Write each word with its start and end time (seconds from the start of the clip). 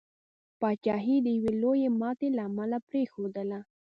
پاچهي 0.59 1.15
یې 1.17 1.23
د 1.25 1.27
یوي 1.37 1.51
لويي 1.61 1.89
ماتي 2.01 2.27
له 2.37 2.41
امله 2.49 2.77
پرېښودله. 2.89 3.59